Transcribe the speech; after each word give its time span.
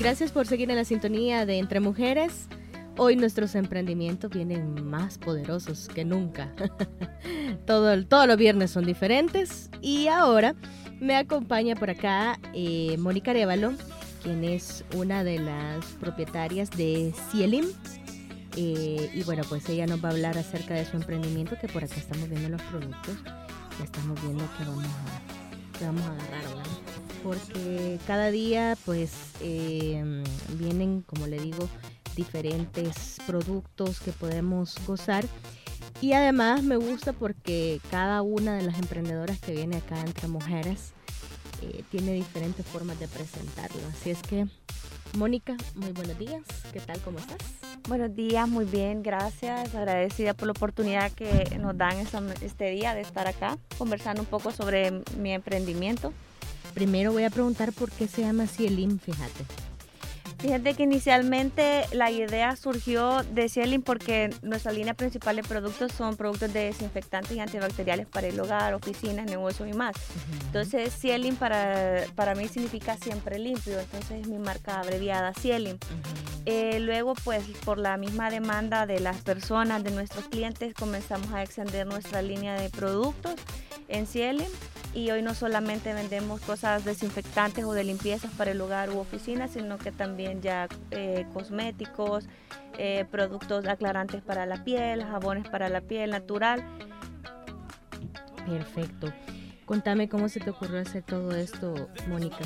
Gracias 0.00 0.32
por 0.32 0.46
seguir 0.46 0.70
en 0.70 0.76
la 0.76 0.84
sintonía 0.84 1.46
de 1.46 1.58
Entre 1.58 1.80
Mujeres. 1.80 2.48
Hoy 2.96 3.16
nuestros 3.16 3.54
emprendimientos 3.54 4.30
vienen 4.30 4.84
más 4.84 5.16
poderosos 5.18 5.88
que 5.88 6.04
nunca. 6.04 6.52
Todo, 7.66 8.04
todos 8.06 8.26
los 8.26 8.36
viernes 8.36 8.70
son 8.70 8.84
diferentes 8.84 9.70
y 9.80 10.08
ahora 10.08 10.54
me 11.00 11.16
acompaña 11.16 11.74
por 11.76 11.90
acá 11.90 12.38
eh, 12.54 12.96
Mónica 12.98 13.30
Arevalo, 13.30 13.72
quien 14.22 14.44
es 14.44 14.84
una 14.94 15.24
de 15.24 15.38
las 15.38 15.84
propietarias 16.00 16.70
de 16.70 17.12
Cielim. 17.30 17.66
Eh, 18.56 19.10
y 19.14 19.22
bueno, 19.24 19.42
pues 19.48 19.68
ella 19.68 19.86
nos 19.86 20.02
va 20.04 20.10
a 20.10 20.12
hablar 20.12 20.36
acerca 20.36 20.74
de 20.74 20.84
su 20.84 20.96
emprendimiento, 20.96 21.56
que 21.60 21.68
por 21.68 21.84
acá 21.84 21.96
estamos 21.96 22.28
viendo 22.28 22.50
los 22.50 22.62
productos, 22.62 23.16
y 23.80 23.82
estamos 23.82 24.20
viendo 24.22 24.44
que 24.58 24.64
vamos 24.64 24.84
a, 24.84 25.84
vamos 25.84 26.02
a 26.02 26.12
agarrar, 26.12 26.42
¿verdad? 26.42 26.91
Porque 27.22 27.98
cada 28.06 28.30
día 28.30 28.76
pues 28.84 29.12
eh, 29.40 30.22
vienen, 30.58 31.02
como 31.02 31.26
le 31.26 31.38
digo, 31.38 31.68
diferentes 32.16 33.18
productos 33.26 34.00
que 34.00 34.12
podemos 34.12 34.76
gozar. 34.86 35.24
Y 36.00 36.14
además 36.14 36.62
me 36.62 36.76
gusta 36.76 37.12
porque 37.12 37.80
cada 37.90 38.22
una 38.22 38.56
de 38.56 38.62
las 38.62 38.78
emprendedoras 38.78 39.38
que 39.40 39.52
viene 39.52 39.76
acá 39.76 40.00
entre 40.00 40.26
mujeres 40.28 40.92
eh, 41.62 41.84
tiene 41.90 42.12
diferentes 42.12 42.66
formas 42.66 42.98
de 42.98 43.06
presentarlo. 43.08 43.80
Así 43.92 44.10
es 44.10 44.20
que, 44.22 44.46
Mónica, 45.16 45.56
muy 45.76 45.92
buenos 45.92 46.18
días. 46.18 46.42
¿Qué 46.72 46.80
tal? 46.80 47.00
¿Cómo 47.00 47.18
estás? 47.18 47.38
Buenos 47.88 48.14
días, 48.14 48.48
muy 48.48 48.64
bien, 48.64 49.02
gracias. 49.02 49.74
Agradecida 49.74 50.34
por 50.34 50.46
la 50.46 50.52
oportunidad 50.52 51.12
que 51.12 51.56
nos 51.60 51.76
dan 51.76 51.96
este 52.40 52.70
día 52.70 52.94
de 52.94 53.00
estar 53.00 53.26
acá 53.28 53.58
conversando 53.78 54.22
un 54.22 54.26
poco 54.26 54.50
sobre 54.50 55.02
mi 55.18 55.32
emprendimiento. 55.32 56.12
Primero 56.74 57.12
voy 57.12 57.24
a 57.24 57.30
preguntar 57.30 57.72
por 57.72 57.90
qué 57.90 58.08
se 58.08 58.22
llama 58.22 58.46
Cielim, 58.46 58.98
fíjate. 58.98 59.44
Fíjate 60.42 60.74
que 60.74 60.82
inicialmente 60.82 61.84
la 61.92 62.10
idea 62.10 62.56
surgió 62.56 63.22
de 63.22 63.48
Cielin 63.48 63.80
porque 63.80 64.28
nuestra 64.42 64.72
línea 64.72 64.92
principal 64.92 65.36
de 65.36 65.44
productos 65.44 65.92
son 65.92 66.16
productos 66.16 66.52
de 66.52 66.64
desinfectantes 66.64 67.36
y 67.36 67.38
antibacteriales 67.38 68.08
para 68.08 68.26
el 68.26 68.40
hogar, 68.40 68.74
oficinas, 68.74 69.26
negocios 69.26 69.68
y 69.68 69.72
más. 69.72 69.94
Entonces 70.46 70.92
Cielin 70.98 71.36
para, 71.36 72.02
para 72.16 72.34
mí 72.34 72.48
significa 72.48 72.96
siempre 72.96 73.38
limpio, 73.38 73.78
entonces 73.78 74.22
es 74.22 74.26
mi 74.26 74.38
marca 74.38 74.80
abreviada 74.80 75.32
Cielin. 75.32 75.78
Eh, 76.44 76.80
luego 76.80 77.14
pues 77.22 77.44
por 77.64 77.78
la 77.78 77.96
misma 77.96 78.28
demanda 78.28 78.84
de 78.84 78.98
las 78.98 79.18
personas, 79.18 79.84
de 79.84 79.92
nuestros 79.92 80.24
clientes, 80.24 80.74
comenzamos 80.74 81.32
a 81.32 81.44
extender 81.44 81.86
nuestra 81.86 82.20
línea 82.20 82.60
de 82.60 82.68
productos 82.68 83.36
en 83.86 84.08
Cielin 84.08 84.48
y 84.94 85.10
hoy 85.10 85.22
no 85.22 85.34
solamente 85.34 85.94
vendemos 85.94 86.40
cosas 86.42 86.84
desinfectantes 86.84 87.64
o 87.64 87.72
de 87.72 87.84
limpieza 87.84 88.28
para 88.36 88.50
el 88.50 88.60
hogar 88.60 88.90
u 88.90 88.98
oficina, 88.98 89.48
sino 89.48 89.78
que 89.78 89.92
también 89.92 90.42
ya 90.42 90.68
eh, 90.90 91.26
cosméticos, 91.32 92.26
eh, 92.78 93.04
productos 93.10 93.66
aclarantes 93.66 94.22
para 94.22 94.46
la 94.46 94.64
piel, 94.64 95.04
jabones 95.04 95.48
para 95.48 95.68
la 95.68 95.80
piel 95.80 96.10
natural. 96.10 96.62
Perfecto. 98.46 99.12
Contame 99.64 100.08
cómo 100.08 100.28
se 100.28 100.40
te 100.40 100.50
ocurrió 100.50 100.80
hacer 100.80 101.02
todo 101.02 101.30
esto, 101.32 101.88
Mónica. 102.08 102.44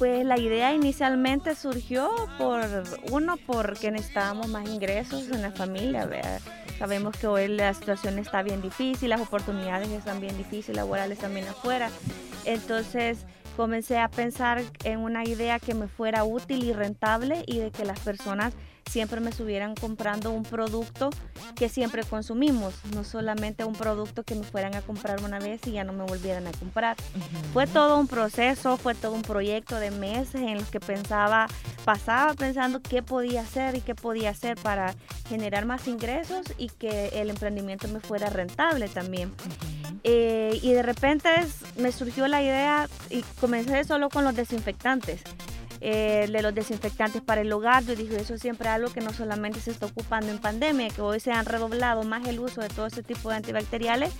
Pues 0.00 0.24
la 0.24 0.38
idea 0.38 0.72
inicialmente 0.72 1.54
surgió 1.54 2.08
por 2.38 2.62
uno 3.12 3.36
porque 3.46 3.90
necesitábamos 3.90 4.48
más 4.48 4.66
ingresos 4.66 5.28
en 5.28 5.42
la 5.42 5.52
familia. 5.52 6.08
Sabemos 6.78 7.14
que 7.18 7.26
hoy 7.26 7.48
la 7.48 7.74
situación 7.74 8.18
está 8.18 8.42
bien 8.42 8.62
difícil, 8.62 9.10
las 9.10 9.20
oportunidades 9.20 9.90
están 9.90 10.18
bien 10.22 10.38
difíciles, 10.38 10.74
laborales 10.74 11.18
también 11.18 11.46
afuera. 11.48 11.90
Entonces 12.46 13.26
comencé 13.58 13.98
a 13.98 14.08
pensar 14.08 14.62
en 14.84 15.00
una 15.00 15.24
idea 15.24 15.58
que 15.58 15.74
me 15.74 15.86
fuera 15.86 16.24
útil 16.24 16.64
y 16.64 16.72
rentable 16.72 17.44
y 17.46 17.58
de 17.58 17.70
que 17.70 17.84
las 17.84 18.00
personas 18.00 18.54
siempre 18.90 19.20
me 19.20 19.28
estuvieran 19.28 19.74
comprando 19.74 20.30
un 20.30 20.44
producto 20.44 21.10
que 21.54 21.68
siempre 21.68 22.04
consumimos, 22.04 22.74
no 22.94 23.04
solamente 23.04 23.64
un 23.64 23.74
producto 23.74 24.22
que 24.22 24.34
me 24.34 24.44
fueran 24.44 24.74
a 24.74 24.82
comprar 24.82 25.22
una 25.22 25.38
vez 25.38 25.60
y 25.66 25.72
ya 25.72 25.84
no 25.84 25.92
me 25.92 26.04
volvieran 26.04 26.46
a 26.46 26.52
comprar. 26.52 26.96
Fue 27.52 27.66
todo 27.66 27.98
un 27.98 28.06
proceso, 28.06 28.76
fue 28.76 28.94
todo 28.94 29.12
un 29.12 29.22
proyecto 29.22 29.76
de 29.76 29.90
meses 29.90 30.36
en 30.36 30.48
el 30.48 30.64
que 30.64 30.80
pensaba, 30.80 31.46
pasaba 31.84 32.34
pensando 32.34 32.80
qué 32.80 33.02
podía 33.02 33.42
hacer 33.42 33.76
y 33.76 33.80
qué 33.80 33.94
podía 33.94 34.30
hacer 34.30 34.56
para 34.58 34.94
generar 35.28 35.66
más 35.66 35.86
ingresos 35.86 36.46
y 36.58 36.68
que 36.68 37.08
el 37.20 37.30
emprendimiento 37.30 37.88
me 37.88 38.00
fuera 38.00 38.30
rentable 38.30 38.88
también. 38.88 39.32
Eh, 40.02 40.58
y 40.62 40.72
de 40.72 40.82
repente 40.82 41.28
me 41.76 41.92
surgió 41.92 42.26
la 42.26 42.42
idea 42.42 42.88
y 43.10 43.22
comencé 43.38 43.84
solo 43.84 44.08
con 44.08 44.24
los 44.24 44.34
desinfectantes. 44.34 45.22
Eh, 45.82 46.28
de 46.30 46.42
los 46.42 46.54
desinfectantes 46.54 47.22
para 47.22 47.40
el 47.40 47.50
hogar. 47.52 47.84
Yo 47.84 47.96
dije, 47.96 48.16
eso 48.16 48.34
es 48.34 48.42
siempre 48.42 48.68
algo 48.68 48.92
que 48.92 49.00
no 49.00 49.14
solamente 49.14 49.60
se 49.60 49.70
está 49.70 49.86
ocupando 49.86 50.30
en 50.30 50.38
pandemia, 50.38 50.88
que 50.90 51.00
hoy 51.00 51.20
se 51.20 51.32
han 51.32 51.46
redoblado 51.46 52.02
más 52.02 52.26
el 52.28 52.38
uso 52.38 52.60
de 52.60 52.68
todo 52.68 52.86
ese 52.86 53.02
tipo 53.02 53.30
de 53.30 53.36
antibacteriales. 53.36 54.12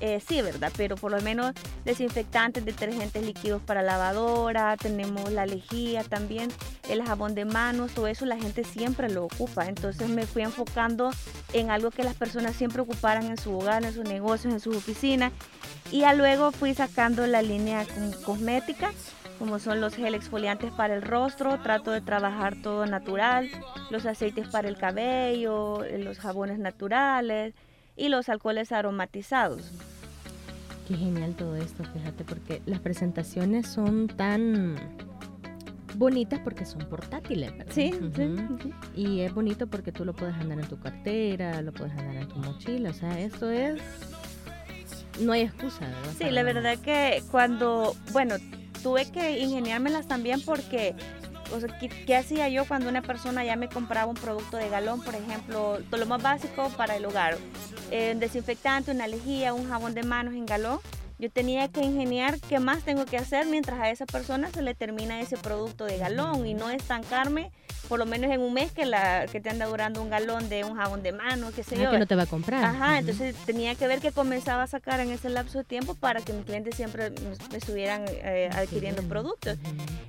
Eh, 0.00 0.20
sí, 0.26 0.42
¿verdad? 0.42 0.72
Pero 0.76 0.96
por 0.96 1.12
lo 1.12 1.20
menos 1.20 1.52
desinfectantes, 1.84 2.64
detergentes 2.64 3.24
líquidos 3.24 3.62
para 3.62 3.80
lavadora, 3.80 4.76
tenemos 4.76 5.30
la 5.30 5.46
lejía 5.46 6.02
también, 6.02 6.50
el 6.88 7.02
jabón 7.04 7.36
de 7.36 7.44
manos, 7.44 7.92
todo 7.92 8.08
eso 8.08 8.26
la 8.26 8.36
gente 8.36 8.64
siempre 8.64 9.08
lo 9.08 9.24
ocupa. 9.24 9.68
Entonces 9.68 10.08
me 10.08 10.26
fui 10.26 10.42
enfocando 10.42 11.10
en 11.52 11.70
algo 11.70 11.92
que 11.92 12.02
las 12.02 12.16
personas 12.16 12.56
siempre 12.56 12.82
ocuparan 12.82 13.26
en 13.26 13.38
su 13.38 13.56
hogar, 13.56 13.84
en 13.84 13.94
sus 13.94 14.04
negocios, 14.04 14.52
en 14.52 14.58
sus 14.58 14.76
oficinas. 14.76 15.32
Y 15.92 16.02
luego 16.16 16.50
fui 16.50 16.74
sacando 16.74 17.24
la 17.28 17.40
línea 17.40 17.86
cosmética 18.24 18.92
como 19.38 19.58
son 19.58 19.80
los 19.80 19.94
gel 19.94 20.14
exfoliantes 20.14 20.72
para 20.72 20.94
el 20.94 21.02
rostro, 21.02 21.58
trato 21.60 21.90
de 21.90 22.00
trabajar 22.00 22.56
todo 22.62 22.86
natural, 22.86 23.50
los 23.90 24.06
aceites 24.06 24.48
para 24.48 24.68
el 24.68 24.76
cabello, 24.76 25.82
los 25.98 26.18
jabones 26.18 26.58
naturales 26.58 27.54
y 27.96 28.08
los 28.08 28.28
alcoholes 28.28 28.72
aromatizados. 28.72 29.70
Qué 30.88 30.96
genial 30.96 31.34
todo 31.34 31.56
esto, 31.56 31.82
fíjate, 31.84 32.24
porque 32.24 32.60
las 32.66 32.80
presentaciones 32.80 33.66
son 33.66 34.06
tan 34.06 34.76
bonitas 35.96 36.40
porque 36.40 36.66
son 36.66 36.82
portátiles, 36.82 37.56
¿verdad? 37.56 37.72
Sí, 37.72 37.94
sí, 38.14 38.72
Y 38.94 39.20
es 39.20 39.32
bonito 39.32 39.66
porque 39.66 39.92
tú 39.92 40.04
lo 40.04 40.12
puedes 40.12 40.34
andar 40.34 40.58
en 40.58 40.66
tu 40.66 40.78
cartera, 40.78 41.62
lo 41.62 41.72
puedes 41.72 41.92
andar 41.92 42.16
en 42.16 42.28
tu 42.28 42.36
mochila, 42.36 42.90
o 42.90 42.94
sea, 42.94 43.18
esto 43.20 43.50
es... 43.50 43.80
No 45.20 45.32
hay 45.32 45.42
excusa, 45.42 45.80
¿verdad? 45.80 46.12
Sí, 46.18 46.30
la 46.30 46.42
verdad 46.42 46.76
que 46.78 47.22
cuando, 47.30 47.94
bueno, 48.12 48.34
tuve 48.84 49.10
que 49.10 49.38
ingeniármelas 49.40 50.06
también 50.06 50.42
porque, 50.42 50.94
o 51.52 51.58
sea, 51.58 51.70
¿qué, 51.78 52.16
hacía 52.16 52.50
yo 52.50 52.66
cuando 52.66 52.90
una 52.90 53.00
persona 53.00 53.42
ya 53.42 53.56
me 53.56 53.70
compraba 53.70 54.06
un 54.06 54.14
producto 54.14 54.58
de 54.58 54.68
galón, 54.68 55.02
por 55.02 55.14
ejemplo, 55.14 55.78
todo 55.88 55.98
lo 55.98 56.06
más 56.06 56.22
básico 56.22 56.68
para 56.76 56.94
el 56.94 57.06
hogar? 57.06 57.38
Eh, 57.90 58.14
desinfectante, 58.18 58.90
una 58.90 59.06
lejía, 59.06 59.54
un 59.54 59.70
jabón 59.70 59.94
de 59.94 60.02
manos 60.02 60.34
en 60.34 60.44
galón. 60.44 60.80
Yo 61.18 61.30
tenía 61.30 61.68
que 61.68 61.80
ingeniar 61.80 62.38
qué 62.40 62.58
más 62.58 62.82
tengo 62.82 63.06
que 63.06 63.16
hacer 63.16 63.46
mientras 63.46 63.80
a 63.80 63.88
esa 63.88 64.04
persona 64.04 64.50
se 64.50 64.60
le 64.60 64.74
termina 64.74 65.18
ese 65.20 65.38
producto 65.38 65.86
de 65.86 65.96
galón 65.96 66.46
y 66.46 66.52
no 66.52 66.68
estancarme 66.68 67.52
por 67.88 67.98
lo 67.98 68.06
menos 68.06 68.30
en 68.30 68.40
un 68.40 68.52
mes 68.52 68.72
que 68.72 68.86
la 68.86 69.26
que 69.26 69.40
te 69.40 69.50
anda 69.50 69.66
durando 69.66 70.02
un 70.02 70.10
galón 70.10 70.48
de 70.48 70.64
un 70.64 70.76
jabón 70.76 71.02
de 71.02 71.12
mano, 71.12 71.50
qué 71.54 71.62
sé 71.62 71.76
ah, 71.76 71.84
yo. 71.84 71.90
que 71.90 71.98
no 71.98 72.06
te 72.06 72.16
va 72.16 72.22
a 72.22 72.26
comprar. 72.26 72.64
Ajá, 72.64 72.98
entonces 72.98 73.34
tenía 73.46 73.74
que 73.74 73.86
ver 73.86 74.00
qué 74.00 74.12
comenzaba 74.12 74.62
a 74.62 74.66
sacar 74.66 75.00
en 75.00 75.10
ese 75.10 75.28
lapso 75.28 75.58
de 75.58 75.64
tiempo 75.64 75.94
para 75.94 76.20
que 76.20 76.32
mis 76.32 76.44
clientes 76.44 76.74
siempre 76.74 77.10
me 77.50 77.58
estuvieran 77.58 78.04
eh, 78.08 78.50
adquiriendo 78.52 79.02
productos. 79.02 79.58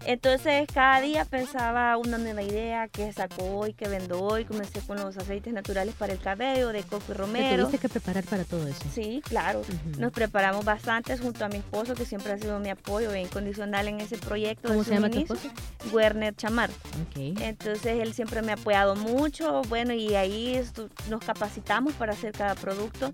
Entonces 0.06 0.68
cada 0.74 1.02
día 1.02 1.26
pensaba 1.26 1.98
una 1.98 2.18
nueva 2.18 2.42
idea, 2.42 2.88
qué 2.88 3.12
saco 3.12 3.44
hoy, 3.44 3.74
qué 3.74 3.88
vendo 3.88 4.22
hoy, 4.22 4.46
comencé 4.46 4.80
con 4.82 4.98
los 4.98 5.18
aceites 5.18 5.54
naturales 5.54 5.96
para 5.96 6.14
el 6.14 6.20
cabello 6.20 6.70
de 6.70 6.84
coco 6.84 7.06
y 7.10 7.14
romero. 7.14 7.50
¿Te 7.50 7.58
tuviste 7.58 7.78
que 7.80 7.90
preparar 7.90 8.24
para 8.24 8.44
todo 8.44 8.68
eso? 8.68 8.84
Sí, 8.94 9.22
claro. 9.28 9.62
Nos 9.98 10.12
preparamos 10.12 10.64
bastante 10.64 11.18
junto 11.18 11.46
a 11.46 11.50
mi 11.50 11.58
esposo, 11.58 11.96
que 11.96 12.06
siempre 12.06 12.34
ha 12.34 12.38
sido 12.38 12.60
mi 12.60 12.70
apoyo 12.70 13.14
incondicional 13.16 13.88
en 13.88 14.02
ese 14.02 14.18
proyecto. 14.18 14.70
¿Cómo 14.70 14.84
se 14.84 14.94
llama 14.94 15.10
tu 15.10 15.20
esposo? 15.20 15.50
Werner 15.92 16.36
Chamar. 16.36 16.70
Okay. 17.10 17.34
Entonces 17.42 17.65
él 17.66 18.14
siempre 18.14 18.42
me 18.42 18.52
ha 18.52 18.56
apoyado 18.56 18.96
mucho, 18.96 19.62
bueno, 19.64 19.94
y 19.94 20.16
ahí 20.16 20.62
nos 21.10 21.24
capacitamos 21.24 21.94
para 21.94 22.14
hacer 22.14 22.32
cada 22.32 22.56
producto. 22.56 23.12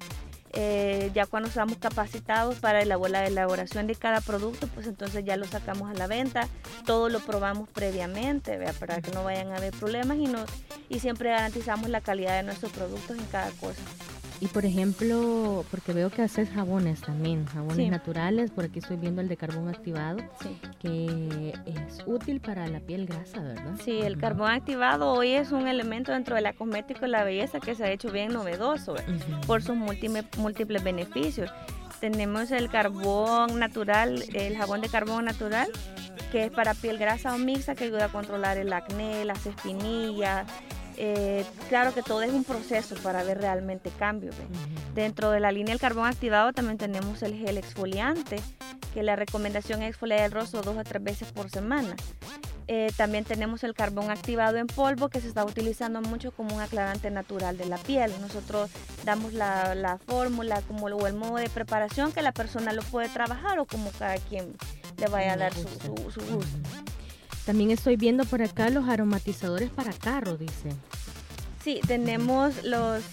Eh, 0.54 1.12
ya 1.14 1.26
cuando 1.28 1.48
estamos 1.48 1.78
capacitados 1.78 2.56
para 2.56 2.84
la, 2.84 2.98
la 2.98 3.26
elaboración 3.26 3.88
de 3.88 3.96
cada 3.96 4.20
producto, 4.20 4.68
pues 4.68 4.86
entonces 4.86 5.24
ya 5.24 5.38
lo 5.38 5.46
sacamos 5.46 5.90
a 5.90 5.94
la 5.94 6.08
venta, 6.08 6.48
todo 6.86 7.08
lo 7.08 7.22
probamos 7.22 7.70
previamente, 7.70 8.60
para 8.78 9.02
que 9.02 9.12
no 9.12 9.24
vayan 9.24 9.54
a 9.54 9.58
haber 9.58 9.74
problemas 9.74 10.18
y, 10.18 10.26
no, 10.26 10.44
y 10.90 11.00
siempre 11.00 11.30
garantizamos 11.30 11.90
la 11.90 12.02
calidad 12.02 12.36
de 12.36 12.44
nuestros 12.44 12.74
productos 12.74 13.18
en 13.18 13.26
cada 13.28 13.50
cosa. 13.52 13.82
Y 14.42 14.48
por 14.48 14.66
ejemplo, 14.66 15.64
porque 15.70 15.94
veo 15.94 16.10
que 16.10 16.24
haces 16.24 16.50
jabones 16.50 17.02
también, 17.02 17.46
jabones 17.46 17.92
naturales, 17.92 18.50
por 18.50 18.66
aquí 18.66 18.80
estoy 18.80 18.98
viendo 18.98 19.22
el 19.22 19.28
de 19.28 19.38
carbón 19.38 19.70
activado, 19.70 20.18
que 20.80 21.54
es 21.68 22.00
útil 22.08 22.42
para 22.42 22.68
la 22.68 22.80
piel 22.80 23.06
grasa, 23.06 23.40
¿verdad? 23.40 23.76
Sí, 23.86 24.00
el 24.02 24.18
carbón 24.18 24.50
activado 24.50 25.14
hoy 25.14 25.34
es 25.34 25.52
un 25.52 25.68
elemento 25.68 26.12
dentro 26.12 26.34
de 26.36 26.42
la 26.42 26.54
cosmética 26.54 27.06
y 27.06 27.12
la 27.12 27.24
belleza 27.24 27.60
que 27.60 27.76
se 27.76 27.84
ha 27.84 27.92
hecho 27.92 28.12
bien 28.12 28.34
novedoso 28.34 28.96
por 29.46 29.62
sus 29.62 29.76
múltiples, 29.76 30.26
múltiples 30.40 30.84
beneficios. 30.84 31.52
Tenemos 32.00 32.50
el 32.50 32.68
carbón 32.72 33.60
natural, 33.60 34.24
el 34.34 34.58
jabón 34.58 34.82
de 34.82 34.90
carbón 34.90 35.26
natural, 35.26 35.70
que 36.32 36.46
es 36.46 36.52
para 36.52 36.74
piel 36.74 36.98
grasa 36.98 37.36
o 37.36 37.38
mixta, 37.38 37.76
que 37.76 37.84
ayuda 37.84 38.06
a 38.06 38.10
controlar 38.12 38.58
el 38.58 38.74
acné, 38.74 39.24
las 39.24 39.46
espinillas. 39.46 40.48
Eh, 41.04 41.44
claro 41.68 41.96
que 41.96 42.04
todo 42.04 42.22
es 42.22 42.32
un 42.32 42.44
proceso 42.44 42.94
para 43.02 43.24
ver 43.24 43.40
realmente 43.40 43.90
cambios. 43.90 44.36
Dentro 44.94 45.32
de 45.32 45.40
la 45.40 45.52
línea 45.52 45.74
del 45.74 45.82
carbón 45.82 46.06
activado 46.06 46.54
también 46.54 46.78
tenemos 46.78 47.24
el 47.24 47.34
gel 47.34 47.58
exfoliante, 47.58 48.40
que 48.94 49.02
la 49.02 49.16
recomendación 49.16 49.82
es 49.82 49.90
exfoliar 49.90 50.20
el 50.20 50.32
rostro 50.32 50.62
dos 50.62 50.78
o 50.78 50.84
tres 50.84 51.04
veces 51.04 51.32
por 51.32 51.50
semana. 51.50 51.96
Eh, 52.68 52.92
también 52.98 53.24
tenemos 53.24 53.64
el 53.64 53.74
carbón 53.74 54.12
activado 54.12 54.58
en 54.58 54.68
polvo 54.68 55.10
que 55.10 55.20
se 55.20 55.28
está 55.28 55.44
utilizando 55.44 56.04
mucho 56.04 56.32
como 56.34 56.54
un 56.54 56.62
aclarante 56.62 57.10
natural 57.10 57.58
de 57.58 57.66
la 57.66 57.80
piel. 57.80 58.12
Nosotros 58.22 58.70
damos 59.04 59.34
la, 59.34 59.98
fórmula 60.06 60.62
como, 60.68 60.86
o 60.86 61.08
el 61.08 61.16
modo 61.16 61.38
de 61.38 61.50
preparación 61.50 62.12
que 62.12 62.22
la 62.22 62.32
persona 62.32 62.74
lo 62.74 62.84
puede 62.84 63.10
trabajar 63.10 63.58
o 63.58 63.66
como 63.66 63.90
cada 63.98 64.18
quien 64.18 64.54
le 65.00 65.08
vaya 65.08 65.34
a 65.34 65.38
dar 65.38 65.54
su, 65.56 65.68
su, 65.68 66.22
gusto. 66.22 66.22
También 67.44 67.72
estoy 67.72 67.96
viendo 67.96 68.24
por 68.24 68.44
acá 68.44 68.70
los 68.70 68.88
aromatizadores 68.88 69.72
para 69.72 69.94
carro, 69.94 70.38
dice. 70.38 70.70
Sí, 71.64 71.80
tenemos 71.86 72.64
los, 72.64 73.04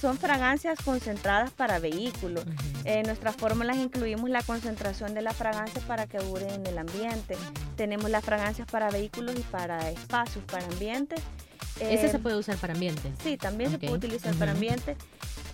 son 0.00 0.18
fragancias 0.18 0.78
concentradas 0.84 1.50
para 1.52 1.78
vehículos. 1.78 2.44
En 2.84 3.06
nuestras 3.06 3.36
fórmulas 3.36 3.76
incluimos 3.76 4.28
la 4.28 4.42
concentración 4.42 5.14
de 5.14 5.22
la 5.22 5.32
fragancia 5.32 5.80
para 5.86 6.06
que 6.06 6.18
dure 6.18 6.52
en 6.52 6.66
el 6.66 6.78
ambiente. 6.78 7.36
Tenemos 7.76 8.10
las 8.10 8.24
fragancias 8.24 8.68
para 8.70 8.90
vehículos 8.90 9.36
y 9.38 9.42
para 9.42 9.90
espacios, 9.90 10.44
para 10.44 10.64
ambientes. 10.66 11.20
¿Ese 11.80 12.08
se 12.08 12.18
puede 12.18 12.36
usar 12.36 12.56
para 12.56 12.72
ambiente? 12.72 13.12
Sí, 13.22 13.36
también 13.36 13.70
se 13.70 13.78
puede 13.78 13.92
utilizar 13.92 14.34
para 14.34 14.52
ambiente. 14.52 14.96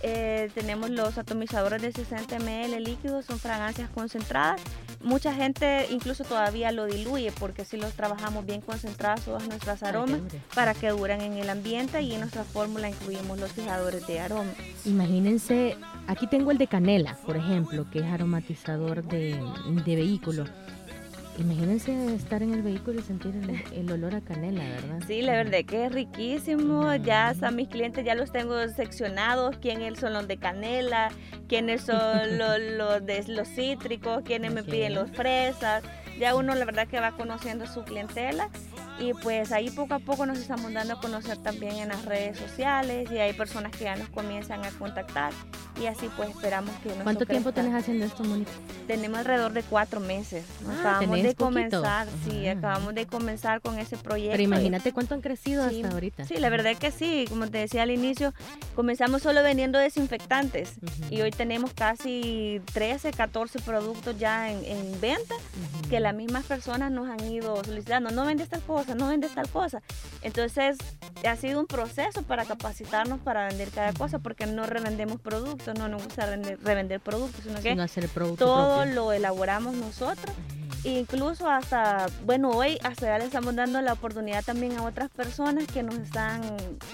Eh, 0.05 0.49
tenemos 0.53 0.89
los 0.89 1.17
atomizadores 1.17 1.81
de 1.81 1.93
60 1.93 2.35
ml 2.39 2.83
líquidos, 2.83 3.25
son 3.25 3.39
fragancias 3.39 3.89
concentradas. 3.89 4.61
Mucha 5.01 5.33
gente 5.33 5.87
incluso 5.91 6.25
todavía 6.25 6.73
lo 6.73 6.85
diluye 6.85 7.31
porque 7.39 7.63
si 7.63 7.77
los 7.77 7.93
trabajamos 7.93 8.45
bien 8.45 8.59
concentrados 8.59 9.21
todas 9.21 9.47
nuestras 9.47 9.81
aromas 9.81 10.19
para 10.53 10.73
que 10.73 10.89
duren 10.89 11.21
en 11.21 11.33
el 11.33 11.49
ambiente 11.49 12.01
y 12.01 12.13
en 12.13 12.19
nuestra 12.19 12.43
fórmula 12.43 12.89
incluimos 12.89 13.39
los 13.39 13.53
fijadores 13.53 14.05
de 14.05 14.19
aroma. 14.19 14.51
Imagínense, 14.85 15.77
aquí 16.07 16.27
tengo 16.27 16.51
el 16.51 16.57
de 16.57 16.67
canela, 16.67 17.17
por 17.25 17.37
ejemplo, 17.37 17.85
que 17.89 17.99
es 17.99 18.05
aromatizador 18.05 19.03
de, 19.03 19.39
de 19.85 19.95
vehículos. 19.95 20.49
Imagínense 21.39 22.13
estar 22.13 22.43
en 22.43 22.53
el 22.53 22.61
vehículo 22.61 22.99
y 22.99 23.03
sentir 23.03 23.33
el, 23.73 23.91
olor 23.91 24.15
a 24.15 24.21
canela, 24.21 24.63
¿verdad? 24.63 24.99
Sí, 25.07 25.21
la 25.21 25.33
verdad 25.33 25.59
que 25.65 25.85
es 25.85 25.91
riquísimo. 25.91 26.93
Ya 26.95 27.33
mis 27.51 27.67
clientes 27.69 28.05
ya 28.05 28.13
los 28.13 28.31
tengo 28.31 28.67
seccionados, 28.69 29.57
quiénes 29.57 29.99
son 29.99 30.13
los 30.13 30.27
de 30.27 30.37
canela, 30.37 31.09
quiénes 31.47 31.81
son 31.81 32.37
los, 32.37 33.05
de 33.05 33.23
los 33.27 33.47
cítricos, 33.47 34.21
quiénes 34.23 34.53
me 34.53 34.63
piden 34.63 34.93
los 34.93 35.09
fresas. 35.11 35.83
Ya 36.19 36.35
uno 36.35 36.53
la 36.53 36.65
verdad 36.65 36.87
que 36.87 36.99
va 36.99 37.11
conociendo 37.13 37.65
su 37.65 37.83
clientela 37.83 38.49
y 39.09 39.13
pues 39.13 39.51
ahí 39.51 39.69
poco 39.69 39.93
a 39.93 39.99
poco 39.99 40.25
nos 40.25 40.37
estamos 40.37 40.71
dando 40.73 40.93
a 40.93 40.99
conocer 40.99 41.37
también 41.37 41.77
en 41.77 41.89
las 41.89 42.05
redes 42.05 42.37
sociales 42.37 43.09
y 43.11 43.17
hay 43.17 43.33
personas 43.33 43.71
que 43.71 43.85
ya 43.85 43.95
nos 43.95 44.09
comienzan 44.09 44.63
a 44.65 44.71
contactar 44.71 45.33
y 45.81 45.87
así 45.87 46.09
pues 46.15 46.29
esperamos 46.29 46.73
que 46.83 46.89
nos 46.89 47.03
¿Cuánto 47.03 47.25
tiempo 47.25 47.51
tenés 47.51 47.73
haciendo 47.73 48.05
esto, 48.05 48.23
Mónica? 48.23 48.51
Tenemos 48.87 49.19
alrededor 49.19 49.53
de 49.53 49.63
cuatro 49.63 49.99
meses. 49.99 50.45
Ah, 50.67 50.79
acabamos 50.79 51.23
de 51.23 51.35
comenzar, 51.35 52.07
sí, 52.25 52.47
acabamos 52.47 52.93
de 52.93 53.07
comenzar 53.07 53.61
con 53.61 53.79
ese 53.79 53.97
proyecto. 53.97 54.33
Pero 54.33 54.43
imagínate 54.43 54.93
cuánto 54.93 55.15
han 55.15 55.21
crecido 55.21 55.63
hasta 55.63 55.89
ahorita. 55.89 56.25
Sí, 56.25 56.35
la 56.37 56.49
verdad 56.49 56.73
es 56.73 56.79
que 56.79 56.91
sí, 56.91 57.25
como 57.27 57.47
te 57.47 57.57
decía 57.57 57.83
al 57.83 57.91
inicio, 57.91 58.33
comenzamos 58.75 59.23
solo 59.23 59.41
vendiendo 59.41 59.79
desinfectantes 59.79 60.73
y 61.09 61.21
hoy 61.21 61.31
tenemos 61.31 61.73
casi 61.73 62.61
13, 62.73 63.11
14 63.11 63.59
productos 63.59 64.17
ya 64.17 64.51
en, 64.51 65.01
venta 65.01 65.35
que 65.89 65.99
las 65.99 66.13
mismas 66.13 66.45
personas 66.45 66.91
nos 66.91 67.09
han 67.09 67.23
ido 67.31 67.63
solicitando. 67.63 68.11
No 68.11 68.25
vende 68.25 68.43
esta 68.43 68.59
cosa 68.93 69.03
no 69.03 69.09
vendes 69.09 69.33
tal 69.33 69.49
cosa. 69.49 69.81
Entonces, 70.21 70.77
ha 71.27 71.35
sido 71.35 71.59
un 71.59 71.67
proceso 71.67 72.23
para 72.23 72.45
capacitarnos 72.45 73.19
para 73.19 73.47
vender 73.47 73.69
cada 73.69 73.93
cosa, 73.93 74.19
porque 74.19 74.45
no 74.45 74.65
revendemos 74.65 75.19
productos, 75.19 75.77
no 75.77 75.87
nos 75.87 76.03
gusta 76.03 76.25
revender 76.25 76.99
productos, 76.99 77.43
sino 77.43 77.61
que 77.61 77.71
hacer 77.71 78.09
todo 78.37 78.85
lo 78.85 79.11
elaboramos 79.11 79.75
nosotros. 79.75 80.35
Incluso 80.85 81.49
hasta, 81.49 82.07
bueno, 82.25 82.49
hoy 82.49 82.77
hasta 82.83 83.05
ya 83.05 83.17
le 83.17 83.25
estamos 83.25 83.55
dando 83.55 83.81
la 83.81 83.93
oportunidad 83.93 84.43
también 84.43 84.77
a 84.77 84.83
otras 84.83 85.09
personas 85.09 85.65
que 85.65 85.81
nos 85.81 85.95
están 85.95 86.41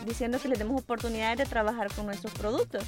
diciendo 0.06 0.40
que 0.40 0.48
les 0.48 0.60
demos 0.60 0.80
oportunidades 0.80 1.40
de 1.40 1.46
trabajar 1.46 1.92
con 1.94 2.06
nuestros 2.06 2.32
productos. 2.34 2.84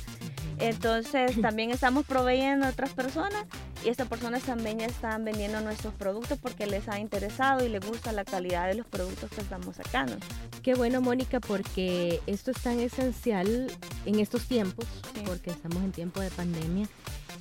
Entonces 0.60 1.42
también 1.42 1.72
estamos 1.72 2.06
proveyendo 2.06 2.68
a 2.68 2.69
otras 2.69 2.92
personas 2.92 3.46
y 3.83 3.89
estas 3.89 4.07
personas 4.07 4.44
también 4.44 4.80
ya 4.80 4.86
están 4.86 5.25
vendiendo 5.25 5.60
nuestros 5.62 5.94
productos 5.94 6.38
porque 6.39 6.68
les 6.68 6.88
ha 6.88 7.00
interesado 7.00 7.66
y 7.66 7.69
les 7.69 7.86
gusta 7.86 8.12
la 8.12 8.25
calidad 8.25 8.68
de 8.68 8.75
los 8.75 8.86
productos 8.86 9.30
que 9.31 9.42
estamos 9.42 9.75
sacando. 9.75 10.16
Qué 10.62 10.75
bueno, 10.75 11.01
Mónica, 11.01 11.39
porque 11.39 12.22
esto 12.28 12.51
es 12.51 12.62
tan 12.62 12.80
esencial 12.80 13.72
en 14.06 14.19
estos 14.19 14.45
tiempos, 14.45 14.86
porque 15.25 15.50
estamos 15.50 15.83
en 15.83 15.92
tiempo 15.92 16.19
de 16.22 16.30
pandemia. 16.30 16.88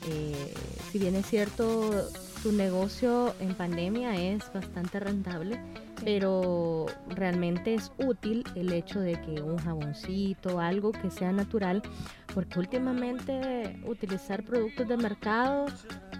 Eh, 0.08 0.54
si 0.90 0.98
bien 0.98 1.14
es 1.16 1.26
cierto, 1.26 2.08
tu 2.42 2.52
negocio 2.52 3.34
en 3.40 3.54
pandemia 3.54 4.14
es 4.16 4.50
bastante 4.52 4.98
rentable, 5.00 5.60
pero 6.04 6.86
realmente 7.08 7.74
es 7.74 7.92
útil 7.98 8.44
el 8.54 8.72
hecho 8.72 9.00
de 9.00 9.20
que 9.20 9.42
un 9.42 9.58
jaboncito, 9.58 10.60
algo 10.60 10.92
que 10.92 11.10
sea 11.10 11.32
natural, 11.32 11.82
porque 12.34 12.58
últimamente 12.58 13.80
utilizar 13.84 14.42
productos 14.42 14.88
de 14.88 14.96
mercado 14.96 15.66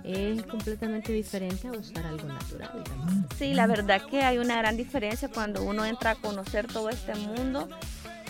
es 0.05 0.43
completamente 0.45 1.13
diferente 1.13 1.69
a 1.69 1.73
usar 1.73 2.07
algo 2.07 2.27
natural. 2.27 2.85
Sí, 3.37 3.55
la 3.55 3.67
verdad 3.67 4.03
que 4.03 4.23
hay 4.23 4.39
una 4.39 4.57
gran 4.59 4.77
diferencia 4.77 5.29
cuando 5.29 5.63
uno 5.65 5.85
entra 5.85 6.13
a 6.13 6.15
conocer 6.17 6.67
todo 6.67 6.91
este 6.91 7.15
mundo 7.15 7.69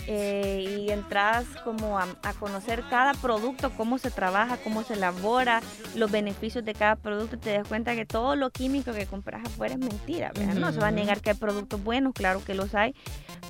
eh, 0.07 0.85
y 0.87 0.91
entras 0.91 1.45
como 1.63 1.99
a, 1.99 2.07
conocer 2.39 2.83
cada 2.89 3.13
producto, 3.13 3.71
cómo 3.77 3.97
se 3.97 4.09
trabaja, 4.09 4.57
cómo 4.57 4.83
se 4.83 4.95
elabora, 4.95 5.61
los 5.95 6.09
beneficios 6.09 6.65
de 6.65 6.73
cada 6.73 6.95
producto, 6.95 7.37
te 7.37 7.53
das 7.53 7.67
cuenta 7.67 7.95
que 7.95 8.05
todo 8.05 8.35
lo 8.35 8.49
químico 8.49 8.93
que 8.93 9.05
compras 9.05 9.45
afuera 9.45 9.75
es 9.75 9.79
mentira, 9.79 10.31
No 10.55 10.71
se 10.71 10.79
va 10.79 10.87
a 10.87 10.91
negar 10.91 11.21
que 11.21 11.31
hay 11.31 11.35
productos 11.35 11.83
buenos, 11.83 12.13
claro 12.13 12.43
que 12.43 12.55
los 12.55 12.73
hay, 12.73 12.95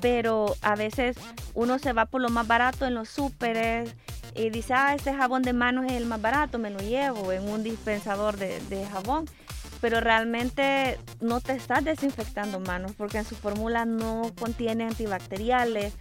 pero 0.00 0.54
a 0.60 0.74
veces 0.76 1.16
uno 1.54 1.78
se 1.78 1.92
va 1.92 2.06
por 2.06 2.20
lo 2.20 2.28
más 2.28 2.46
barato 2.46 2.86
en 2.86 2.94
los 2.94 3.08
súperes 3.08 3.94
y 4.34 4.50
dice, 4.50 4.74
ah, 4.74 4.94
este 4.94 5.14
jabón 5.14 5.42
de 5.42 5.52
manos 5.52 5.86
es 5.86 5.92
el 5.92 6.06
más 6.06 6.20
barato, 6.20 6.58
me 6.58 6.70
lo 6.70 6.80
llevo 6.80 7.32
en 7.32 7.48
un 7.48 7.62
dispensador 7.62 8.36
de, 8.36 8.60
de 8.68 8.84
jabón 8.86 9.26
pero 9.82 10.00
realmente 10.00 10.96
no 11.20 11.40
te 11.40 11.54
estás 11.54 11.84
desinfectando 11.84 12.60
manos 12.60 12.92
porque 12.96 13.18
en 13.18 13.24
su 13.24 13.34
fórmula 13.34 13.84
no 13.84 14.32
contiene 14.38 14.84
antibacteriales, 14.84 15.94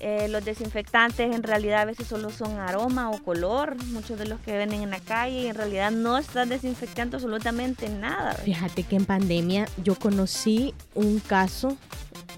eh, 0.00 0.28
los 0.28 0.44
desinfectantes 0.44 1.34
en 1.34 1.42
realidad 1.42 1.82
a 1.82 1.84
veces 1.84 2.06
solo 2.06 2.30
son 2.30 2.58
aroma 2.58 3.10
o 3.10 3.22
color, 3.22 3.76
muchos 3.86 4.18
de 4.18 4.26
los 4.26 4.40
que 4.40 4.56
venden 4.56 4.82
en 4.82 4.90
la 4.90 5.00
calle 5.00 5.42
y 5.42 5.46
en 5.46 5.54
realidad 5.54 5.90
no 5.90 6.16
están 6.16 6.48
desinfectando 6.48 7.18
absolutamente 7.18 7.88
nada. 7.88 8.32
Fíjate 8.34 8.82
que 8.82 8.96
en 8.96 9.04
pandemia 9.04 9.68
yo 9.84 9.94
conocí 9.94 10.74
un 10.94 11.20
caso 11.20 11.76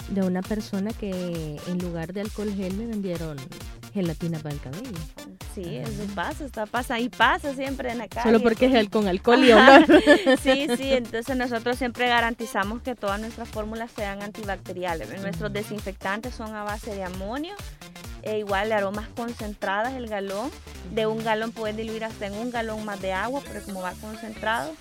de 0.08 0.22
una 0.22 0.42
persona 0.42 0.92
que 0.92 1.60
en 1.66 1.78
lugar 1.78 2.12
de 2.12 2.22
alcohol 2.22 2.52
gel 2.54 2.74
me 2.74 2.86
vendieron 2.86 3.36
gelatina 3.94 4.38
para 4.38 4.54
el 4.54 4.60
cabello. 4.60 4.90
Sí, 5.54 5.76
eso 5.76 6.02
pasa, 6.14 6.44
está 6.44 6.66
pasa 6.66 6.98
y 6.98 7.08
pasa 7.08 7.54
siempre 7.54 7.90
en 7.90 7.98
la 7.98 8.08
calle. 8.08 8.24
Solo 8.24 8.40
porque 8.40 8.66
es 8.66 8.72
gel 8.72 8.90
con 8.90 9.06
alcohol 9.06 9.44
y 9.44 9.52
olor. 9.52 9.86
sí, 10.42 10.66
sí, 10.76 10.92
entonces 10.92 11.36
nosotros 11.36 11.76
siempre 11.76 12.08
garantizamos 12.08 12.82
que 12.82 12.94
todas 12.94 13.20
nuestras 13.20 13.48
fórmulas 13.48 13.90
sean 13.90 14.22
antibacteriales. 14.22 15.20
Nuestros 15.20 15.52
desinfectantes 15.52 16.34
son 16.34 16.54
a 16.54 16.64
base 16.64 16.94
de 16.94 17.04
amonio, 17.04 17.54
e 18.22 18.38
igual 18.38 18.68
de 18.68 18.74
aromas 18.74 19.08
concentradas 19.08 19.94
el 19.94 20.08
galón. 20.08 20.50
De 20.94 21.06
un 21.06 21.22
galón 21.22 21.52
pueden 21.52 21.76
diluir 21.76 22.04
hasta 22.04 22.26
en 22.26 22.34
un 22.34 22.50
galón 22.50 22.84
más 22.84 23.00
de 23.00 23.12
agua, 23.12 23.42
pero 23.46 23.62
como 23.64 23.82
va 23.82 23.92
concentrado 24.00 24.72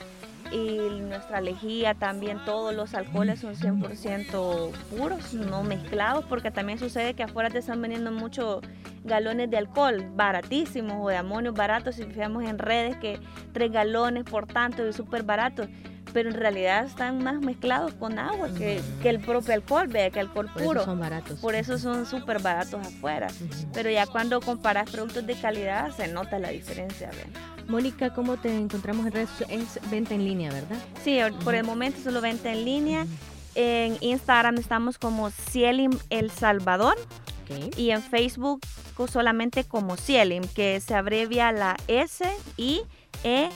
y 0.52 1.00
nuestra 1.02 1.42
lejía 1.42 1.94
también, 1.94 2.44
todos 2.46 2.74
los 2.76 2.94
alcoholes 2.94 3.40
son 3.40 3.56
100% 3.56 4.72
puros, 4.98 5.34
no 5.34 5.64
mezclados, 5.64 6.26
porque 6.26 6.52
también 6.52 6.78
sucede 6.78 7.14
que 7.14 7.24
afuera 7.24 7.50
te 7.50 7.60
están 7.60 7.82
vendiendo 7.82 8.12
muchos 8.12 8.62
galones 9.04 9.50
de 9.50 9.58
alcohol 9.58 10.06
baratísimos 10.14 10.98
o 11.00 11.10
de 11.10 11.18
amonio 11.18 11.54
baratos, 11.54 11.96
si 11.96 12.04
fijamos 12.04 12.44
en 12.44 12.60
redes 12.60 12.98
que 12.98 13.20
tres 13.54 13.72
galones 13.72 14.26
por 14.26 14.46
tanto 14.46 14.88
y 14.88 14.94
súper 14.94 15.24
baratos 15.24 15.68
pero 16.14 16.30
en 16.30 16.36
realidad 16.36 16.86
están 16.86 17.24
más 17.24 17.40
mezclados 17.42 17.94
con 17.94 18.20
agua 18.20 18.50
que, 18.58 18.82
el 19.04 19.20
propio 19.20 19.54
alcohol, 19.54 19.88
vea 19.88 20.10
que 20.10 20.20
alcohol 20.20 20.50
puro. 20.54 20.66
Por 20.66 20.78
eso 20.78 20.86
son 20.86 21.00
baratos. 21.00 21.40
Por 21.40 21.56
eso 21.56 21.78
son 21.78 22.06
súper 22.06 22.42
baratos 22.42 22.86
afuera. 22.86 23.28
Pero 23.74 23.90
ya 23.90 24.06
cuando 24.06 24.42
comparas 24.42 24.90
productos 24.90 25.26
de 25.26 25.36
calidad 25.36 25.96
se 25.96 26.08
nota 26.08 26.40
la 26.40 26.50
diferencia. 26.50 27.10
Mónica, 27.68 28.14
¿cómo 28.14 28.38
te 28.38 28.56
encontramos 28.56 29.06
en 29.06 29.12
redes? 29.12 29.30
Es 29.50 29.80
venta 29.90 30.14
en 30.14 30.26
línea, 30.26 30.52
¿verdad? 30.52 30.78
Sí, 31.04 31.20
por 31.44 31.56
el 31.56 31.64
momento 31.64 32.00
solo 32.02 32.22
venta 32.22 32.52
en 32.52 32.66
línea. 32.66 33.06
En 33.56 33.98
Instagram 34.02 34.58
estamos 34.58 34.98
como 34.98 35.30
Cielim 35.30 35.92
El 36.10 36.32
Salvador. 36.32 36.96
Y 37.76 37.90
en 37.90 38.02
Facebook 38.02 38.62
solamente 39.12 39.64
como 39.64 39.98
Cielim, 39.98 40.44
que 40.44 40.80
se 40.80 40.94
abrevia 40.94 41.52
la 41.52 41.76
S, 41.88 42.24
I, 42.56 42.82
E, 43.24 43.50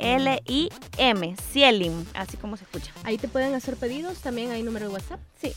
S-I-E-L-I-M, 0.00 1.36
Cielim, 1.52 2.04
así 2.14 2.36
como 2.36 2.56
se 2.56 2.64
escucha. 2.64 2.92
Ahí 3.04 3.18
te 3.18 3.28
pueden 3.28 3.54
hacer 3.54 3.76
pedidos, 3.76 4.18
también 4.18 4.50
hay 4.50 4.62
número 4.62 4.88
de 4.88 4.94
WhatsApp. 4.94 5.20
Sí, 5.40 5.52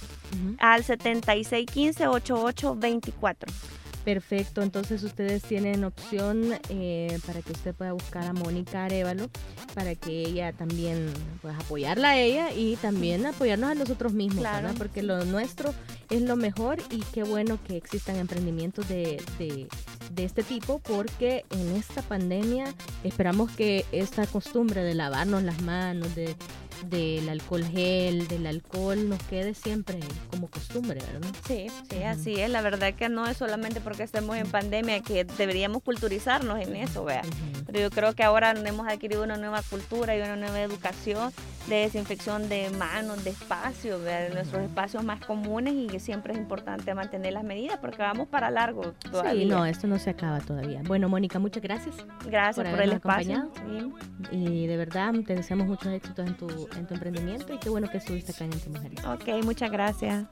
al 0.59 0.83
7615-8824. 0.83 3.35
Perfecto, 4.03 4.61
entonces 4.61 5.01
ustedes 5.03 5.43
tienen 5.43 5.85
opción 5.85 6.55
eh, 6.69 7.17
para 7.25 7.41
que 7.41 7.53
usted 7.53 7.73
pueda 7.73 7.93
buscar 7.93 8.25
a 8.25 8.33
Mónica 8.33 8.85
Arevalo 8.85 9.29
para 9.73 9.95
que 9.95 10.23
ella 10.23 10.51
también 10.51 11.11
pueda 11.41 11.55
apoyarla 11.57 12.09
a 12.09 12.17
ella 12.17 12.51
y 12.51 12.75
también 12.75 13.25
apoyarnos 13.25 13.71
a 13.71 13.75
nosotros 13.75 14.13
mismos, 14.13 14.43
¿verdad? 14.43 14.75
Porque 14.77 15.03
lo 15.03 15.23
nuestro 15.25 15.73
es 16.09 16.21
lo 16.21 16.35
mejor 16.35 16.79
y 16.91 16.99
qué 17.13 17.23
bueno 17.23 17.57
que 17.65 17.77
existan 17.77 18.17
emprendimientos 18.17 18.87
de, 18.87 19.21
de, 19.39 19.67
de 20.11 20.23
este 20.23 20.43
tipo 20.43 20.79
porque 20.79 21.45
en 21.49 21.75
esta 21.75 22.01
pandemia 22.01 22.65
esperamos 23.03 23.51
que 23.51 23.85
esta 23.91 24.27
costumbre 24.27 24.83
de 24.83 24.95
lavarnos 24.95 25.43
las 25.43 25.61
manos, 25.61 26.13
de 26.13 26.35
del 26.89 27.29
alcohol 27.29 27.63
gel, 27.63 28.27
del 28.27 28.47
alcohol, 28.47 29.09
nos 29.09 29.21
quede 29.23 29.53
siempre 29.53 29.99
como 30.29 30.47
costumbre, 30.47 30.99
¿verdad? 31.11 31.29
Sí, 31.47 31.67
sí, 31.89 32.03
así 32.03 32.39
es. 32.39 32.49
La 32.49 32.61
verdad 32.61 32.93
que 32.93 33.09
no 33.09 33.27
es 33.27 33.37
solamente 33.37 33.81
porque 33.81 34.03
estemos 34.03 34.35
en 34.37 34.47
pandemia 34.47 35.01
que 35.01 35.23
deberíamos 35.23 35.83
culturizarnos 35.83 36.59
en 36.59 36.75
eso, 36.75 37.03
vea. 37.03 37.23
Pero 37.65 37.79
yo 37.79 37.89
creo 37.89 38.13
que 38.13 38.23
ahora 38.23 38.51
hemos 38.51 38.87
adquirido 38.87 39.23
una 39.23 39.37
nueva 39.37 39.61
cultura 39.69 40.15
y 40.15 40.21
una 40.21 40.35
nueva 40.35 40.61
educación 40.61 41.31
de 41.67 41.75
desinfección 41.77 42.49
de 42.49 42.69
manos, 42.71 43.23
de 43.23 43.29
espacios, 43.29 44.03
de 44.03 44.29
nuestros 44.31 44.63
espacios 44.63 45.03
más 45.03 45.25
comunes 45.25 45.73
y 45.73 45.87
que 45.87 45.99
siempre 45.99 46.33
es 46.33 46.39
importante 46.39 46.93
mantener 46.93 47.33
las 47.33 47.43
medidas 47.43 47.79
porque 47.79 48.01
vamos 48.01 48.27
para 48.27 48.51
largo 48.51 48.93
todavía. 49.11 49.31
Sí, 49.31 49.45
no, 49.45 49.65
esto 49.65 49.87
no 49.87 49.97
se 49.97 50.09
acaba 50.09 50.39
todavía. 50.41 50.81
Bueno, 50.85 51.07
Mónica, 51.07 51.39
muchas 51.39 51.63
gracias. 51.63 51.95
Gracias 52.25 52.69
por, 52.69 52.81
el 52.81 52.93
espacio. 52.93 53.49
Y 54.31 54.67
de 54.67 54.77
verdad 54.77 55.13
te 55.25 55.35
deseamos 55.35 55.67
muchos 55.67 55.87
éxitos 55.93 56.27
en 56.27 56.35
tu, 56.35 56.47
en 56.77 56.87
tu 56.87 56.93
emprendimiento 56.93 57.53
y 57.53 57.57
qué 57.57 57.69
bueno 57.69 57.89
que 57.89 57.97
estuviste 57.97 58.31
acá 58.31 58.45
en 58.45 58.53
Entre 58.53 58.69
Mujeres. 58.69 58.99
Ok, 59.05 59.43
muchas 59.43 59.71
gracias. 59.71 60.25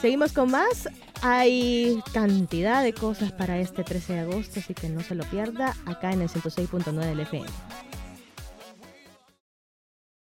Seguimos 0.00 0.32
con 0.32 0.50
más. 0.50 0.88
Hay 1.22 2.02
cantidad 2.12 2.82
de 2.82 2.92
cosas 2.92 3.32
para 3.32 3.58
este 3.58 3.82
13 3.82 4.12
de 4.12 4.18
agosto, 4.20 4.60
así 4.60 4.74
que 4.74 4.88
no 4.88 5.00
se 5.00 5.14
lo 5.14 5.24
pierda 5.24 5.74
acá 5.86 6.12
en 6.12 6.22
el 6.22 6.28
106.9 6.28 6.92
del 6.92 7.20
FM. 7.20 7.46